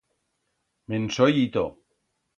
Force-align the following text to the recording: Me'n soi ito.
Me'n 0.87 1.05
soi 1.17 1.29
ito. 1.45 1.65